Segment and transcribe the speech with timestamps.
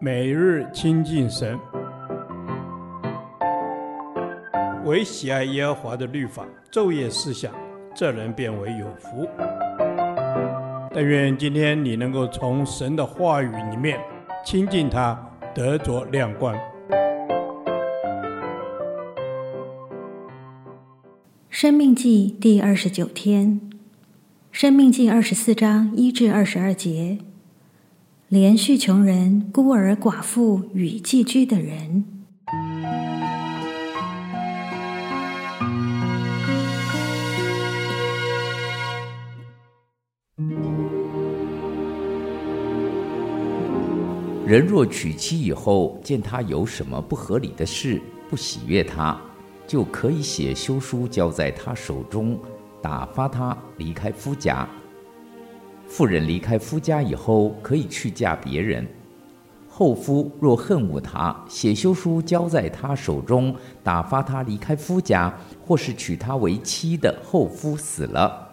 [0.00, 1.58] 每日亲近神，
[4.84, 7.52] 唯喜爱耶和华的律法，昼夜思想，
[7.94, 9.28] 这人便为有福。
[10.92, 13.98] 但愿今天你能够从神的话语里面
[14.44, 15.18] 亲近他，
[15.54, 16.54] 得着亮光。
[21.48, 23.60] 生命记第二十九天，
[24.52, 27.18] 生命记二十四章一至二十二节。
[28.34, 32.04] 连续穷人、孤儿寡妇与寄居的人。
[44.44, 49.16] 人若娶妻以后，见他有什么不合理的事，不喜悦他，
[49.64, 52.36] 就可以写休书交在他手中，
[52.82, 54.68] 打发他离开夫家。
[55.96, 58.84] 妇人离开夫家以后，可以去嫁别人。
[59.68, 65.32] 后夫若恨恶她，写休书交在她手中，打发她离开夫家，
[65.64, 68.44] 或是娶她为妻的后夫死了，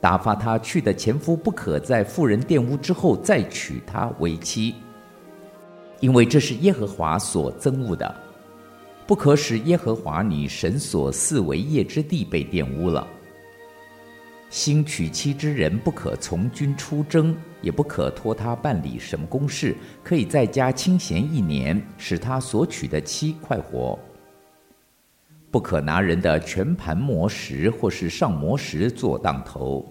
[0.00, 4.74] 打发她去的前夫不可在妇人玷污之后再娶她为妻，
[6.00, 8.12] 因为这是耶和华所憎恶的，
[9.06, 13.06] 不可使耶和华你神所赐为业之地被玷污了。
[14.50, 23.98] 新娶妻之人不可从军出征，也不可托他办理什么公事，可以在家清闲一年，使他所娶的妻快活。
[25.50, 29.86] 不可拿人的全盘磨石或是上磨石做当头，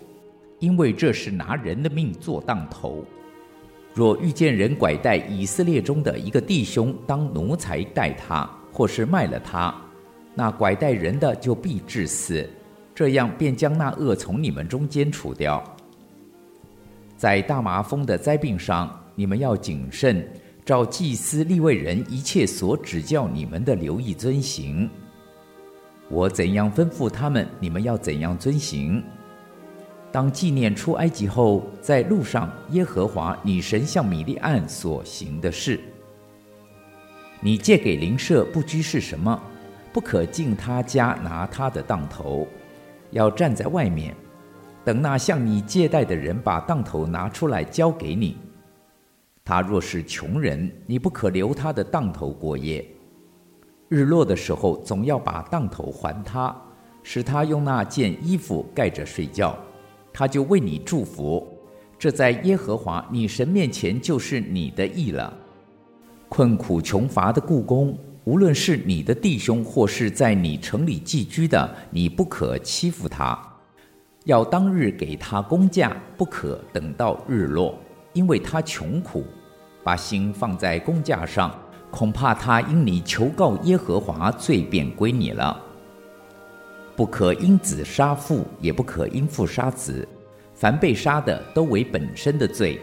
[0.59, 3.05] 因为这是拿人的命做当头。
[3.93, 9.73] 若遇见人拐带以色列中的一个弟兄当奴才待他，或是卖了他，
[10.33, 12.47] 那拐带人的就必致死。
[12.97, 15.63] 这样便将那恶从你们中间除掉。
[17.15, 20.27] 在大麻风的灾病上，你们要谨慎，
[20.65, 24.89] 照祭司利未人一切所指教你们的，留意遵行。
[26.09, 29.03] 我怎样吩咐他们，你们要怎样遵行。
[30.11, 35.79] 当纪念出埃及后，在路上耶和华你神向米利暗所行的事。
[37.41, 39.39] 你借给邻舍不拘是什么？
[39.93, 42.47] 不可进他家拿他的当头。
[43.11, 44.15] 要站在外面，
[44.83, 48.37] 等那向你借贷的人把当头拿出来交给你。
[49.43, 52.85] 他若是穷人，你不可留他的当头过夜。
[53.87, 56.53] 日落的时候，总要把当头还他，
[57.01, 59.57] 使他用那件衣服盖着睡觉，
[60.11, 61.47] 他就为你祝福。
[61.97, 65.33] 这在耶和华你神面前就是你的义了。
[66.27, 67.97] 困苦穷乏的雇工。
[68.27, 73.39] 无论是你的弟兄，或是在你城里寄居的，你不可欺负他，
[74.25, 77.79] 要当日给他工价，不可等到日落，
[78.11, 79.23] 因为他穷苦，
[79.81, 81.57] 把心放在工价上，
[81.89, 85.57] 恐怕他因你求告耶和华，罪便归你了。
[86.97, 90.05] 不可因子杀父，也不可因父杀子，
[90.53, 92.77] 凡被杀的都为本身的罪。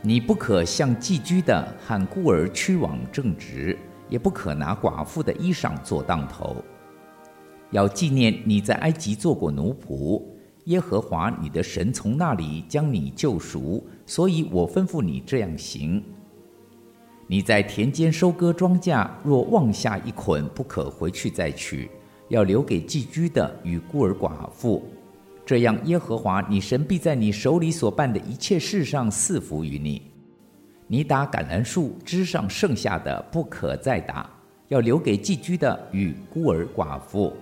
[0.00, 3.76] 你不可向寄居的和孤儿屈枉正直。
[4.14, 6.64] 也不可拿寡妇的衣裳做当头。
[7.72, 10.22] 要纪念你在埃及做过奴仆，
[10.66, 16.00] 耶和华你的神从那里将你救赎，所以我吩咐你这样行。
[17.26, 21.90] 你在田间收割庄稼，若忘下一捆，不可回去再取，
[22.28, 24.84] 要留给寄居的与孤儿寡妇。
[25.44, 30.13] 这样，耶和华你神必在你手里所办的一切事上赐福于你。
[30.86, 34.28] 你打橄榄树枝上剩下的不可再打，
[34.68, 37.32] 要留给寄居的与孤儿寡妇。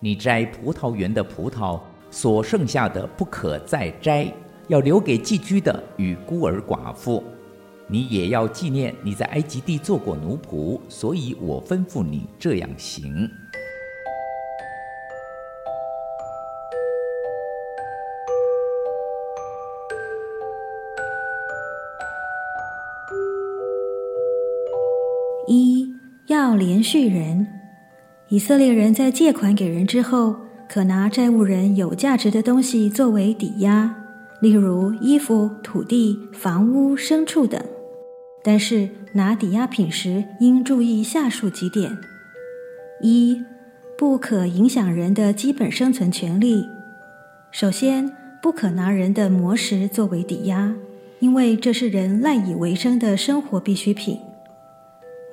[0.00, 1.78] 你摘葡萄园的葡萄
[2.10, 4.26] 所剩下的不可再摘，
[4.66, 7.22] 要留给寄居的与孤儿寡妇。
[7.86, 13.30] 你也要纪念你在埃及地做过奴仆，所以我吩咐你这样行。
[26.64, 27.44] 连续人，
[28.28, 30.36] 以色列人在借款给人之后，
[30.68, 33.92] 可拿债务人有价值的东西作为抵押，
[34.40, 37.60] 例如衣服、土地、房屋、牲畜等。
[38.44, 41.98] 但是拿抵押品时，应注意下述几点：
[43.02, 43.42] 一，
[43.98, 46.64] 不可影响人的基本生存权利。
[47.50, 48.08] 首先，
[48.40, 50.72] 不可拿人的磨石作为抵押，
[51.18, 54.16] 因为这是人赖以为生的生活必需品。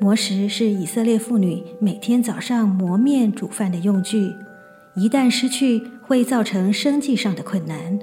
[0.01, 4.33] 磨石是以色列妇女每天早上磨面煮饭的用具，
[4.95, 7.99] 一旦失去，会造成生计上的困难。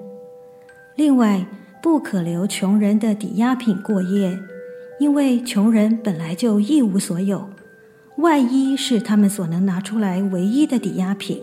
[0.95, 1.47] 另外，
[1.83, 4.39] 不可留穷人的抵押品过夜，
[5.01, 7.49] 因为穷人本来就一无所有，
[8.19, 11.41] 外衣是他们所能拿出来唯一的抵押品。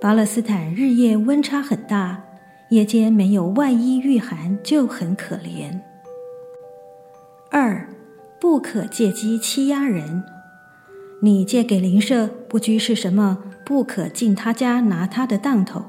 [0.00, 2.22] 巴勒斯坦日夜温差很大，
[2.70, 5.80] 夜间没有外衣御寒就很可怜。
[7.50, 7.88] 二，
[8.48, 10.22] 不可借机欺压人。
[11.20, 15.86] 你借给邻舍，不拘是什么，不可进他家拿他的当头，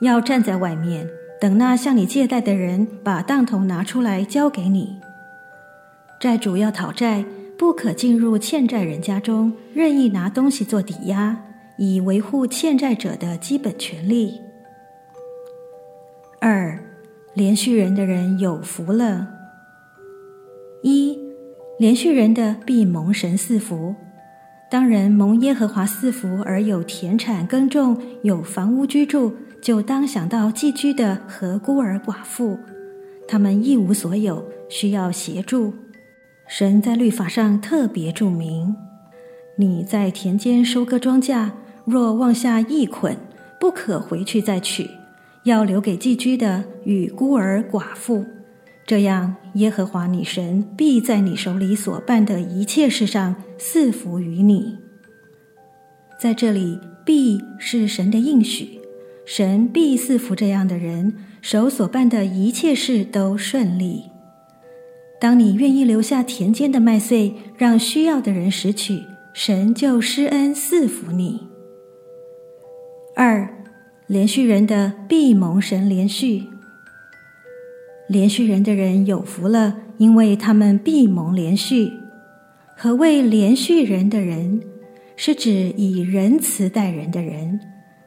[0.00, 1.06] 要站在外面，
[1.38, 4.98] 等那向你借贷的人把当头拿出来交给你。
[6.18, 7.22] 债主要讨债，
[7.58, 11.36] 不可进入欠债人家中，任意拿东西做抵押，
[11.76, 14.40] 以维护欠债者的基本权利。
[16.40, 16.82] 二，
[17.34, 19.39] 连续人的人有福了。
[21.80, 23.94] 连续人的必蒙神赐福。
[24.70, 29.32] 当人蒙耶和华赐福而有田产耕种，有房屋居住，
[29.62, 32.58] 就当想到寄居的和孤儿寡妇，
[33.26, 35.72] 他们一无所有，需要协助。
[36.46, 38.76] 神在律法上特别注明：
[39.56, 41.48] 你在田间收割庄稼，
[41.86, 43.16] 若忘下一捆，
[43.58, 44.86] 不可回去再取，
[45.44, 48.26] 要留给寄居的与孤儿寡妇。
[48.90, 54.78] 这样，耶和华你神必在你手里所办的一切事上赐福于你。
[56.20, 56.76] 在这里，
[57.06, 58.80] 必是神的应许，
[59.24, 64.06] 神必赐福这样的人，手所办的一切事都顺利。
[65.20, 71.46] 当你愿意留下田间的麦穗，让需要的人拾取，神就施恩赐福你。
[73.14, 73.48] 二，
[74.08, 76.42] 连续人的必蒙神连续。
[78.10, 81.92] 连续人的人有福了，因为他们必蒙连续。
[82.76, 84.60] 何谓连续人的人？
[85.14, 87.60] 是指以仁慈待人的人。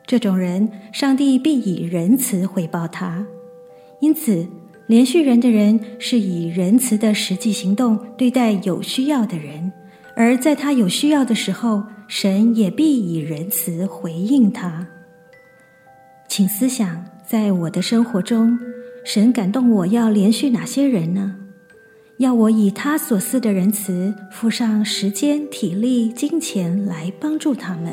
[0.05, 3.25] 这种人，上帝必以仁慈回报他。
[4.01, 4.45] 因此，
[4.87, 9.71] 连续人的人是以仁慈的实际行动对待有需要的人，
[10.17, 14.85] 而在他有需要的时候，神也必以仁慈回应他。
[16.27, 18.59] 请思想，在我的生活中。
[19.03, 21.35] 神感动我要连续哪些人呢？
[22.17, 27.91] 要我以他所赐的仁慈，付上时间、体力、金钱来帮助他们。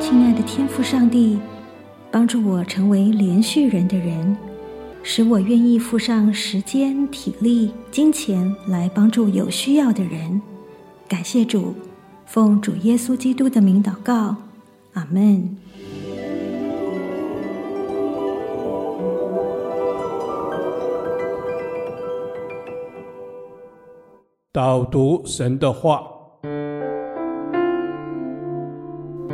[0.00, 1.38] 亲爱的天父上帝，
[2.10, 4.36] 帮助我成为连续人的人，
[5.02, 10.40] 使我愿意付上时间、体力、金钱来帮助有需要的人。
[11.14, 11.72] 感谢主，
[12.26, 14.34] 奉主耶稣基督的名祷告，
[14.94, 15.56] 阿门。
[24.50, 26.04] 导读神的话，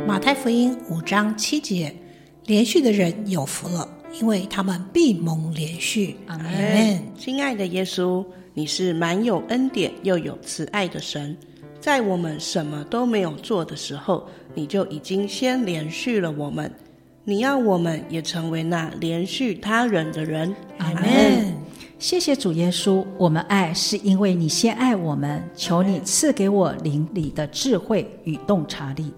[0.05, 1.95] 马太福音五章七节：
[2.45, 3.89] 连续的人有福了，
[4.21, 6.15] 因为他们必蒙连续。
[6.27, 7.01] 阿门。
[7.17, 8.23] 亲爱的耶稣，
[8.53, 11.35] 你是满有恩典又有慈爱的神。
[11.81, 16.71] 在我们什么都没有做的时候，你就已经先连续了我们。
[17.23, 20.55] 你要我们也成为那连续他人的人。
[20.77, 21.55] 阿门。
[21.97, 25.43] 谢谢主耶稣，我们爱是因为你先爱我们。
[25.55, 29.11] 求你赐给我灵里的智慧与洞察力，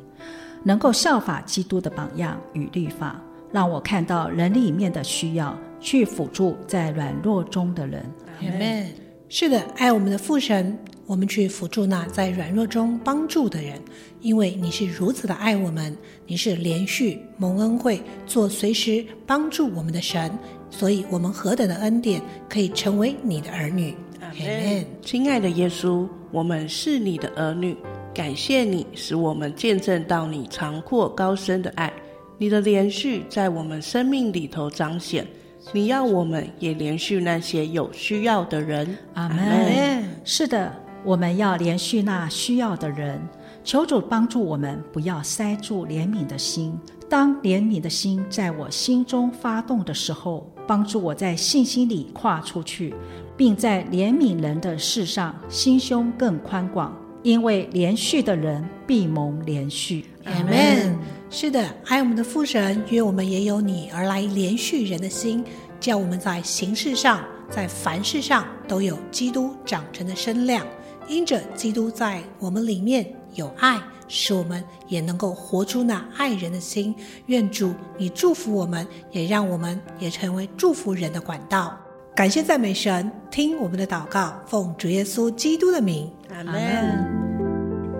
[0.63, 8.05] 能够效法基督的榜样与律法，让我看到人里面的需要，去辅助在软弱中的人。
[8.39, 8.87] 阿门。
[9.27, 10.77] 是的，爱我们的父神。
[11.05, 13.79] 我们去辅助那在软弱中帮助的人，
[14.21, 15.95] 因为你是如此的爱我们，
[16.25, 20.31] 你是连续蒙恩惠，做随时帮助我们的神，
[20.69, 23.93] 所以我们何等的恩典可以成为你的儿女。
[24.21, 24.85] 阿门。
[25.01, 27.75] 亲爱的耶稣，我们是你的儿女，
[28.13, 31.91] 感谢你使我们见证到你长阔高深的爱，
[32.37, 35.27] 你的连续在我们生命里头彰显。
[35.73, 38.97] 你要我们也连续那些有需要的人。
[39.13, 40.03] 阿门。
[40.23, 40.73] 是的。
[41.03, 43.19] 我们要连续那需要的人，
[43.63, 46.79] 求主帮助我们，不要塞住怜悯的心。
[47.09, 52.95] 当怜悯的心在我心中发动的时候，帮助我在信心里跨出去，
[53.35, 56.95] 并在怜悯人的事上心胸更宽广。
[57.21, 60.05] 因为连续的人必蒙连续。
[60.25, 60.97] 阿门。
[61.29, 65.43] 是的，爱我们的父神，愿我们也有你而来连续人的心，
[65.79, 70.65] 叫我们在形式上，在凡事上都有基督长成的身量。
[71.07, 73.05] 因着基督在我们里面
[73.35, 76.95] 有爱，使我们也能够活出那爱人的心。
[77.27, 81.77] 愿主你祝福我们，也让我们也成为祝福人的管道。
[82.15, 86.53] 感谢赞美神，听我们的祷告，奉主耶稣基督的名，阿门。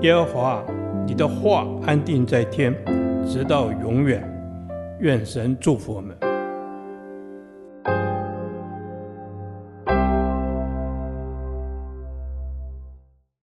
[0.01, 0.63] 耶和华，
[1.07, 2.73] 你的话安定在天，
[3.27, 4.23] 直到永远。
[4.99, 6.15] 愿神祝福我们。